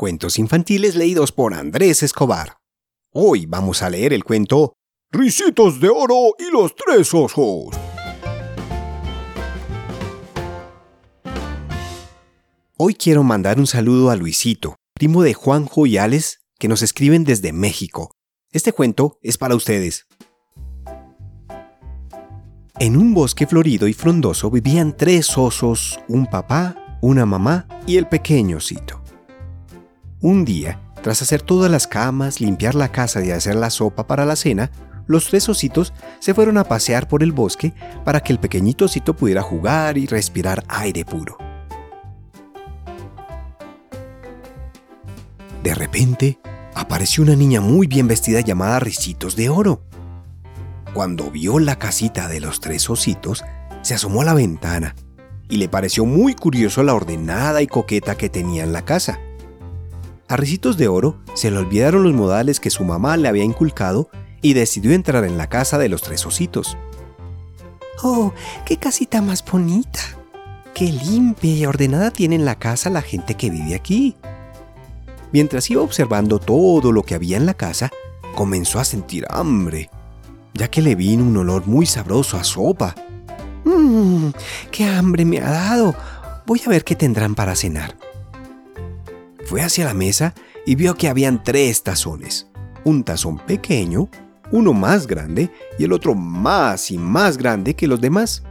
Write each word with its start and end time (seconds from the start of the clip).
Cuentos 0.00 0.38
infantiles 0.38 0.96
leídos 0.96 1.30
por 1.30 1.52
Andrés 1.52 2.02
Escobar. 2.02 2.56
Hoy 3.12 3.44
vamos 3.44 3.82
a 3.82 3.90
leer 3.90 4.14
el 4.14 4.24
cuento 4.24 4.72
Risitos 5.10 5.78
de 5.78 5.90
Oro 5.90 6.36
y 6.38 6.50
los 6.50 6.74
Tres 6.74 7.12
Ojos. 7.12 7.76
Hoy 12.78 12.94
quiero 12.94 13.22
mandar 13.24 13.58
un 13.58 13.66
saludo 13.66 14.08
a 14.08 14.16
Luisito, 14.16 14.76
primo 14.94 15.22
de 15.22 15.34
Juanjo 15.34 15.84
y 15.84 15.98
Alex, 15.98 16.38
que 16.58 16.68
nos 16.68 16.80
escriben 16.80 17.24
desde 17.24 17.52
México. 17.52 18.10
Este 18.52 18.72
cuento 18.72 19.18
es 19.20 19.36
para 19.36 19.54
ustedes. 19.54 20.06
En 22.78 22.96
un 22.96 23.12
bosque 23.12 23.46
florido 23.46 23.86
y 23.86 23.92
frondoso 23.92 24.50
vivían 24.50 24.96
tres 24.96 25.36
osos, 25.36 26.00
un 26.08 26.24
papá, 26.24 26.98
una 27.02 27.26
mamá 27.26 27.68
y 27.86 27.98
el 27.98 28.08
pequeño 28.08 28.56
osito. 28.56 28.99
Un 30.22 30.44
día, 30.44 30.78
tras 31.02 31.22
hacer 31.22 31.40
todas 31.40 31.70
las 31.70 31.86
camas, 31.86 32.40
limpiar 32.40 32.74
la 32.74 32.92
casa 32.92 33.24
y 33.24 33.30
hacer 33.30 33.54
la 33.54 33.70
sopa 33.70 34.06
para 34.06 34.26
la 34.26 34.36
cena, 34.36 34.70
los 35.06 35.28
tres 35.28 35.48
ositos 35.48 35.94
se 36.18 36.34
fueron 36.34 36.58
a 36.58 36.64
pasear 36.64 37.08
por 37.08 37.22
el 37.22 37.32
bosque 37.32 37.72
para 38.04 38.20
que 38.20 38.34
el 38.34 38.38
pequeñito 38.38 38.84
osito 38.84 39.16
pudiera 39.16 39.40
jugar 39.40 39.96
y 39.96 40.06
respirar 40.06 40.62
aire 40.68 41.06
puro. 41.06 41.38
De 45.62 45.74
repente, 45.74 46.38
apareció 46.74 47.22
una 47.22 47.34
niña 47.34 47.62
muy 47.62 47.86
bien 47.86 48.06
vestida 48.06 48.40
llamada 48.40 48.78
Ricitos 48.78 49.36
de 49.36 49.48
Oro. 49.48 49.84
Cuando 50.92 51.30
vio 51.30 51.58
la 51.58 51.78
casita 51.78 52.28
de 52.28 52.40
los 52.40 52.60
tres 52.60 52.90
ositos, 52.90 53.42
se 53.80 53.94
asomó 53.94 54.20
a 54.20 54.26
la 54.26 54.34
ventana 54.34 54.94
y 55.48 55.56
le 55.56 55.70
pareció 55.70 56.04
muy 56.04 56.34
curioso 56.34 56.82
la 56.82 56.94
ordenada 56.94 57.62
y 57.62 57.66
coqueta 57.66 58.16
que 58.16 58.28
tenía 58.28 58.64
en 58.64 58.74
la 58.74 58.84
casa. 58.84 59.18
A 60.30 60.36
Ricitos 60.36 60.76
de 60.76 60.86
Oro 60.86 61.18
se 61.34 61.50
le 61.50 61.58
olvidaron 61.58 62.04
los 62.04 62.12
modales 62.12 62.60
que 62.60 62.70
su 62.70 62.84
mamá 62.84 63.16
le 63.16 63.26
había 63.26 63.42
inculcado 63.42 64.10
y 64.40 64.52
decidió 64.52 64.92
entrar 64.92 65.24
en 65.24 65.36
la 65.36 65.48
casa 65.48 65.76
de 65.76 65.88
los 65.88 66.02
tres 66.02 66.24
ositos. 66.24 66.78
¡Oh, 68.04 68.32
qué 68.64 68.76
casita 68.76 69.22
más 69.22 69.44
bonita! 69.44 69.98
¡Qué 70.72 70.84
limpia 70.84 71.52
y 71.52 71.66
ordenada 71.66 72.12
tiene 72.12 72.36
en 72.36 72.44
la 72.44 72.54
casa 72.54 72.90
la 72.90 73.02
gente 73.02 73.34
que 73.34 73.50
vive 73.50 73.74
aquí! 73.74 74.14
Mientras 75.32 75.68
iba 75.68 75.82
observando 75.82 76.38
todo 76.38 76.92
lo 76.92 77.02
que 77.02 77.16
había 77.16 77.36
en 77.36 77.44
la 77.44 77.54
casa, 77.54 77.90
comenzó 78.36 78.78
a 78.78 78.84
sentir 78.84 79.26
hambre, 79.30 79.90
ya 80.54 80.68
que 80.68 80.80
le 80.80 80.94
vino 80.94 81.24
un 81.24 81.36
olor 81.38 81.66
muy 81.66 81.86
sabroso 81.86 82.36
a 82.36 82.44
sopa. 82.44 82.94
¡Mmm! 83.64 84.28
¡Qué 84.70 84.84
hambre 84.84 85.24
me 85.24 85.40
ha 85.40 85.50
dado! 85.50 85.92
Voy 86.46 86.62
a 86.64 86.68
ver 86.68 86.84
qué 86.84 86.94
tendrán 86.94 87.34
para 87.34 87.56
cenar. 87.56 87.96
Fue 89.50 89.62
hacia 89.62 89.84
la 89.84 89.94
mesa 89.94 90.32
y 90.64 90.76
vio 90.76 90.94
que 90.94 91.08
habían 91.08 91.42
tres 91.42 91.82
tazones. 91.82 92.46
Un 92.84 93.02
tazón 93.02 93.36
pequeño, 93.38 94.08
uno 94.52 94.72
más 94.72 95.08
grande 95.08 95.50
y 95.76 95.82
el 95.82 95.92
otro 95.92 96.14
más 96.14 96.92
y 96.92 96.98
más 96.98 97.36
grande 97.36 97.74
que 97.74 97.88
los 97.88 98.00
demás. 98.00 98.44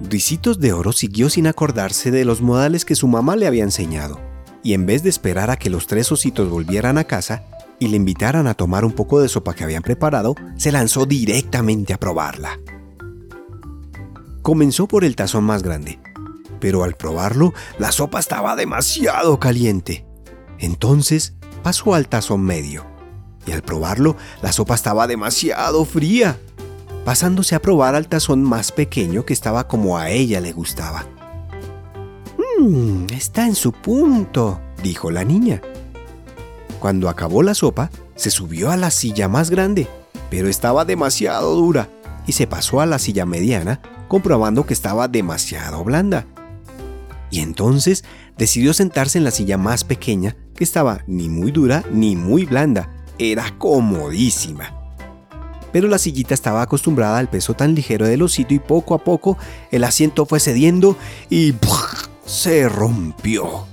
Ricitos 0.00 0.60
de 0.60 0.72
Oro 0.72 0.92
siguió 0.92 1.28
sin 1.28 1.48
acordarse 1.48 2.12
de 2.12 2.24
los 2.24 2.40
modales 2.40 2.84
que 2.84 2.94
su 2.94 3.08
mamá 3.08 3.34
le 3.34 3.48
había 3.48 3.64
enseñado, 3.64 4.20
y 4.62 4.74
en 4.74 4.86
vez 4.86 5.02
de 5.02 5.10
esperar 5.10 5.50
a 5.50 5.56
que 5.56 5.70
los 5.70 5.88
tres 5.88 6.12
ositos 6.12 6.48
volvieran 6.48 6.96
a 6.96 7.02
casa 7.02 7.42
y 7.80 7.88
le 7.88 7.96
invitaran 7.96 8.46
a 8.46 8.54
tomar 8.54 8.84
un 8.84 8.92
poco 8.92 9.20
de 9.20 9.28
sopa 9.28 9.54
que 9.54 9.64
habían 9.64 9.82
preparado, 9.82 10.36
se 10.56 10.70
lanzó 10.70 11.04
directamente 11.04 11.92
a 11.92 11.98
probarla. 11.98 12.60
Comenzó 14.40 14.86
por 14.86 15.02
el 15.02 15.16
tazón 15.16 15.42
más 15.42 15.64
grande, 15.64 15.98
pero 16.60 16.84
al 16.84 16.94
probarlo, 16.94 17.54
la 17.78 17.92
sopa 17.92 18.20
estaba 18.20 18.56
demasiado 18.56 19.38
caliente. 19.38 20.06
Entonces 20.58 21.34
pasó 21.62 21.94
al 21.94 22.08
tazón 22.08 22.42
medio, 22.42 22.86
y 23.46 23.52
al 23.52 23.62
probarlo, 23.62 24.16
la 24.42 24.52
sopa 24.52 24.74
estaba 24.74 25.06
demasiado 25.06 25.84
fría, 25.84 26.38
pasándose 27.04 27.54
a 27.54 27.60
probar 27.62 27.94
al 27.94 28.08
tazón 28.08 28.42
más 28.42 28.72
pequeño 28.72 29.24
que 29.24 29.32
estaba 29.32 29.68
como 29.68 29.98
a 29.98 30.10
ella 30.10 30.40
le 30.40 30.52
gustaba. 30.52 31.06
Mmm, 32.58 33.06
está 33.10 33.46
en 33.46 33.54
su 33.54 33.72
punto, 33.72 34.60
dijo 34.82 35.10
la 35.10 35.24
niña. 35.24 35.60
Cuando 36.78 37.08
acabó 37.08 37.42
la 37.42 37.54
sopa, 37.54 37.90
se 38.14 38.30
subió 38.30 38.70
a 38.70 38.76
la 38.76 38.90
silla 38.90 39.28
más 39.28 39.50
grande, 39.50 39.88
pero 40.30 40.48
estaba 40.48 40.84
demasiado 40.84 41.54
dura, 41.54 41.88
y 42.26 42.32
se 42.32 42.46
pasó 42.46 42.80
a 42.80 42.86
la 42.86 42.98
silla 42.98 43.26
mediana, 43.26 43.80
comprobando 44.08 44.64
que 44.66 44.74
estaba 44.74 45.08
demasiado 45.08 45.82
blanda 45.84 46.26
y 47.34 47.40
entonces 47.40 48.04
decidió 48.38 48.72
sentarse 48.72 49.18
en 49.18 49.24
la 49.24 49.32
silla 49.32 49.58
más 49.58 49.82
pequeña, 49.82 50.36
que 50.54 50.62
estaba 50.62 51.00
ni 51.08 51.28
muy 51.28 51.50
dura 51.50 51.82
ni 51.90 52.14
muy 52.14 52.44
blanda, 52.44 52.88
era 53.18 53.58
comodísima. 53.58 54.72
Pero 55.72 55.88
la 55.88 55.98
sillita 55.98 56.32
estaba 56.32 56.62
acostumbrada 56.62 57.18
al 57.18 57.28
peso 57.28 57.54
tan 57.54 57.74
ligero 57.74 58.06
del 58.06 58.22
osito 58.22 58.54
y 58.54 58.60
poco 58.60 58.94
a 58.94 59.02
poco 59.02 59.36
el 59.72 59.82
asiento 59.82 60.26
fue 60.26 60.38
cediendo 60.38 60.96
y 61.28 61.54
se 62.24 62.68
rompió. 62.68 63.66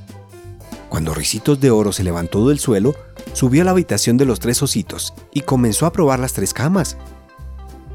Cuando 0.90 1.14
Ricitos 1.14 1.60
de 1.60 1.70
Oro 1.70 1.92
se 1.92 2.04
levantó 2.04 2.50
del 2.50 2.58
suelo, 2.58 2.96
subió 3.34 3.62
a 3.62 3.66
la 3.66 3.72
habitación 3.72 4.18
de 4.18 4.26
los 4.26 4.40
tres 4.40 4.64
ositos 4.64 5.14
y 5.32 5.42
comenzó 5.42 5.86
a 5.86 5.94
probar 5.94 6.18
las 6.18 6.34
tres 6.34 6.52
camas. 6.52 6.98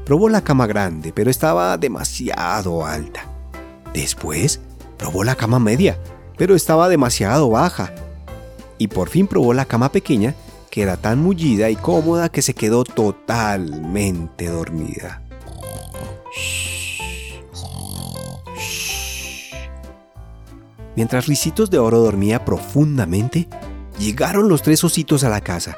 Probó 0.05 0.29
la 0.29 0.45
cama 0.45 0.65
grande, 0.65 1.11
pero 1.11 1.29
estaba 1.29 1.77
demasiado 1.77 2.85
alta. 2.85 3.29
Después 3.93 4.61
Probó 4.97 5.23
la 5.23 5.35
cama 5.35 5.59
media, 5.59 5.97
pero 6.37 6.55
estaba 6.55 6.89
demasiado 6.89 7.49
baja. 7.49 7.93
Y 8.77 8.87
por 8.87 9.09
fin 9.09 9.27
probó 9.27 9.53
la 9.53 9.65
cama 9.65 9.91
pequeña, 9.91 10.35
que 10.69 10.81
era 10.81 10.97
tan 10.97 11.19
mullida 11.19 11.69
y 11.69 11.75
cómoda 11.75 12.29
que 12.29 12.41
se 12.41 12.53
quedó 12.53 12.83
totalmente 12.83 14.47
dormida. 14.47 15.23
Mientras 20.95 21.27
Ricitos 21.27 21.69
de 21.69 21.77
Oro 21.77 21.99
dormía 21.99 22.43
profundamente, 22.43 23.47
llegaron 23.99 24.49
los 24.49 24.61
tres 24.61 24.83
ositos 24.83 25.23
a 25.23 25.29
la 25.29 25.41
casa. 25.41 25.77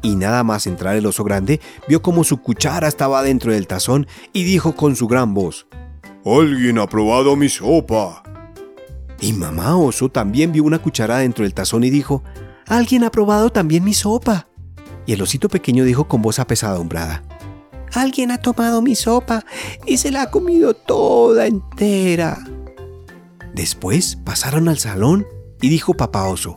Y 0.00 0.16
nada 0.16 0.44
más 0.44 0.66
entrar 0.66 0.96
el 0.96 1.06
oso 1.06 1.24
grande, 1.24 1.60
vio 1.88 2.02
como 2.02 2.24
su 2.24 2.40
cuchara 2.40 2.88
estaba 2.88 3.22
dentro 3.22 3.52
del 3.52 3.66
tazón 3.66 4.06
y 4.32 4.44
dijo 4.44 4.76
con 4.76 4.96
su 4.96 5.08
gran 5.08 5.34
voz, 5.34 5.66
Alguien 6.24 6.78
ha 6.78 6.86
probado 6.86 7.36
mi 7.36 7.48
sopa. 7.48 8.23
Y 9.24 9.32
mamá 9.32 9.78
oso 9.78 10.10
también 10.10 10.52
vio 10.52 10.64
una 10.64 10.80
cuchara 10.80 11.16
dentro 11.16 11.44
del 11.44 11.54
tazón 11.54 11.82
y 11.82 11.88
dijo, 11.88 12.22
Alguien 12.66 13.04
ha 13.04 13.10
probado 13.10 13.48
también 13.48 13.82
mi 13.82 13.94
sopa. 13.94 14.48
Y 15.06 15.14
el 15.14 15.22
osito 15.22 15.48
pequeño 15.48 15.84
dijo 15.84 16.06
con 16.06 16.20
voz 16.20 16.38
apesadumbrada, 16.38 17.22
Alguien 17.94 18.30
ha 18.30 18.36
tomado 18.36 18.82
mi 18.82 18.94
sopa 18.94 19.42
y 19.86 19.96
se 19.96 20.10
la 20.10 20.22
ha 20.22 20.30
comido 20.30 20.74
toda 20.74 21.46
entera. 21.46 22.36
Después 23.54 24.16
pasaron 24.16 24.68
al 24.68 24.76
salón 24.76 25.26
y 25.62 25.70
dijo 25.70 25.94
papá 25.94 26.24
oso, 26.24 26.54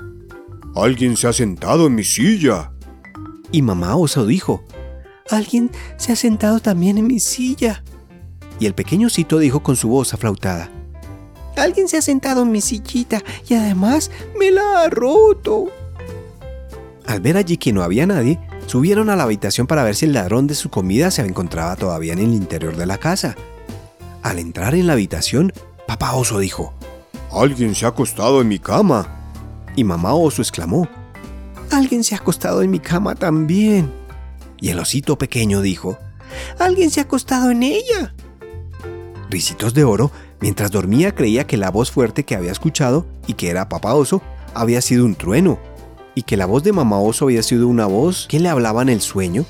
Alguien 0.75 1.15
se 1.15 1.29
ha 1.29 1.33
sentado 1.33 1.87
en 1.87 1.95
mi 1.95 2.03
silla. 2.03 2.73
Y 3.49 3.61
mamá 3.61 3.95
oso 3.95 4.25
dijo, 4.25 4.65
Alguien 5.29 5.71
se 5.95 6.11
ha 6.11 6.17
sentado 6.17 6.59
también 6.59 6.97
en 6.97 7.07
mi 7.07 7.21
silla. 7.21 7.85
Y 8.59 8.65
el 8.65 8.73
pequeño 8.73 9.07
osito 9.07 9.39
dijo 9.39 9.63
con 9.63 9.77
su 9.77 9.87
voz 9.87 10.13
aflautada, 10.13 10.69
Alguien 11.57 11.87
se 11.87 11.97
ha 11.97 12.01
sentado 12.01 12.43
en 12.43 12.51
mi 12.51 12.61
sillita 12.61 13.21
y 13.47 13.55
además 13.55 14.11
me 14.39 14.51
la 14.51 14.81
ha 14.81 14.89
roto. 14.89 15.65
Al 17.05 17.21
ver 17.21 17.37
allí 17.37 17.57
que 17.57 17.73
no 17.73 17.83
había 17.83 18.05
nadie, 18.05 18.39
subieron 18.67 19.09
a 19.09 19.15
la 19.15 19.23
habitación 19.23 19.65
para 19.65 19.83
ver 19.83 19.95
si 19.95 20.05
el 20.05 20.13
ladrón 20.13 20.45
de 20.45 20.55
su 20.55 20.69
comida 20.69 21.09
se 21.09 21.21
encontraba 21.21 21.75
todavía 21.75 22.13
en 22.13 22.19
el 22.19 22.33
interior 22.33 22.75
de 22.75 22.85
la 22.85 22.97
casa. 22.97 23.35
Al 24.23 24.39
entrar 24.39 24.75
en 24.75 24.87
la 24.87 24.93
habitación, 24.93 25.53
papá 25.87 26.13
oso 26.13 26.39
dijo, 26.39 26.73
Alguien 27.31 27.75
se 27.75 27.85
ha 27.85 27.89
acostado 27.89 28.41
en 28.41 28.49
mi 28.49 28.59
cama. 28.59 29.07
Y 29.75 29.83
mamá 29.83 30.13
oso 30.13 30.41
exclamó, 30.41 30.87
Alguien 31.71 32.03
se 32.03 32.15
ha 32.15 32.17
acostado 32.17 32.61
en 32.61 32.71
mi 32.71 32.79
cama 32.79 33.15
también. 33.15 33.91
Y 34.59 34.69
el 34.69 34.79
osito 34.79 35.17
pequeño 35.17 35.61
dijo, 35.61 35.97
Alguien 36.59 36.91
se 36.91 36.99
ha 36.99 37.03
acostado 37.03 37.51
en 37.51 37.63
ella. 37.63 38.13
Ricitos 39.29 39.73
de 39.73 39.83
Oro, 39.83 40.11
mientras 40.39 40.71
dormía, 40.71 41.13
creía 41.13 41.45
que 41.45 41.57
la 41.57 41.69
voz 41.69 41.91
fuerte 41.91 42.23
que 42.23 42.35
había 42.35 42.51
escuchado 42.51 43.05
y 43.27 43.33
que 43.33 43.49
era 43.49 43.69
Papá 43.69 43.93
Oso 43.93 44.21
había 44.53 44.81
sido 44.81 45.05
un 45.05 45.15
trueno, 45.15 45.59
y 46.15 46.23
que 46.23 46.37
la 46.37 46.45
voz 46.45 46.63
de 46.63 46.71
Mamá 46.71 46.99
Oso 46.99 47.25
había 47.25 47.43
sido 47.43 47.67
una 47.67 47.85
voz 47.85 48.27
que 48.29 48.39
le 48.39 48.49
hablaba 48.49 48.81
en 48.81 48.89
el 48.89 49.01
sueño, 49.01 49.45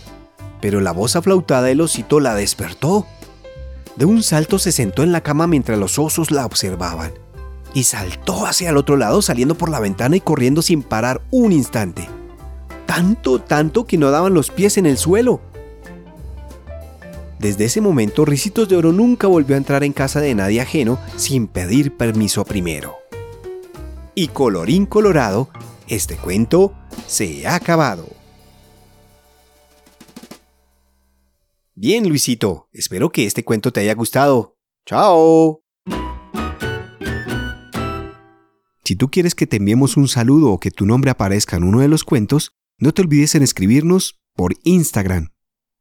pero 0.61 0.81
la 0.81 0.91
voz 0.91 1.15
aflautada 1.15 1.67
del 1.67 1.81
osito 1.81 2.19
la 2.19 2.33
despertó. 2.33 3.05
De 3.95 4.05
un 4.05 4.23
salto 4.23 4.59
se 4.59 4.71
sentó 4.71 5.03
en 5.03 5.11
la 5.11 5.21
cama 5.21 5.47
mientras 5.47 5.77
los 5.77 5.97
osos 5.99 6.31
la 6.31 6.45
observaban, 6.45 7.13
y 7.73 7.83
saltó 7.83 8.45
hacia 8.47 8.71
el 8.71 8.77
otro 8.77 8.97
lado 8.97 9.21
saliendo 9.21 9.55
por 9.55 9.69
la 9.69 9.79
ventana 9.79 10.15
y 10.15 10.21
corriendo 10.21 10.61
sin 10.61 10.81
parar 10.81 11.21
un 11.31 11.51
instante. 11.51 12.07
Tanto, 12.87 13.39
tanto 13.39 13.85
que 13.85 13.97
no 13.97 14.09
daban 14.09 14.33
los 14.33 14.49
pies 14.49 14.77
en 14.77 14.87
el 14.87 14.97
suelo. 14.97 15.41
Desde 17.39 17.65
ese 17.65 17.81
momento, 17.81 18.25
Ricitos 18.25 18.67
de 18.67 18.75
Oro 18.75 18.91
nunca 18.91 19.27
volvió 19.27 19.55
a 19.55 19.59
entrar 19.59 19.83
en 19.83 19.93
casa 19.93 20.21
de 20.21 20.33
nadie 20.33 20.61
ajeno 20.61 20.99
sin 21.15 21.47
pedir 21.47 21.95
permiso 21.95 22.43
primero. 22.45 22.95
Y 24.15 24.29
colorín 24.29 24.85
colorado, 24.85 25.49
Este 25.87 26.17
cuento 26.17 26.73
se 27.07 27.47
ha 27.47 27.55
acabado. 27.55 28.09
Bien, 31.75 32.09
Luisito, 32.09 32.67
espero 32.73 33.11
que 33.11 33.25
este 33.25 33.45
cuento 33.45 33.71
te 33.71 33.79
haya 33.79 33.93
gustado. 33.93 34.57
¡Chao! 34.85 35.61
Si 38.83 38.95
tú 38.95 39.09
quieres 39.11 39.35
que 39.35 39.47
te 39.47 39.57
enviemos 39.57 39.95
un 39.95 40.07
saludo 40.07 40.51
o 40.51 40.59
que 40.59 40.71
tu 40.71 40.85
nombre 40.85 41.11
aparezca 41.11 41.55
en 41.55 41.63
uno 41.63 41.79
de 41.79 41.87
los 41.87 42.03
cuentos, 42.03 42.51
no 42.79 42.93
te 42.93 43.01
olvides 43.01 43.35
en 43.35 43.43
escribirnos 43.43 44.19
por 44.33 44.55
Instagram. 44.63 45.29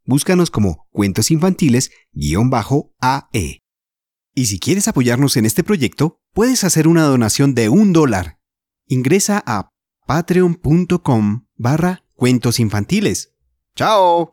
Búscanos 0.07 0.51
como 0.51 0.87
Cuentos 0.91 1.31
Infantiles-AE. 1.31 3.61
Y 4.35 4.47
si 4.47 4.59
quieres 4.59 4.89
apoyarnos 4.89 5.37
en 5.37 5.47
este 5.47 5.65
proyecto, 5.65 6.21
puedes 6.33 6.65
hacer 6.65 6.89
una 6.89 7.05
donación 7.05 7.55
de 7.55 7.69
un 7.69 7.93
dólar. 7.93 8.39
Ingresa 8.87 9.43
a 9.47 9.71
patreon.com 10.07 11.47
barra 11.57 12.05
cuentos 12.15 12.61
infantiles. 12.61 13.35
¡Chao! 13.75 14.31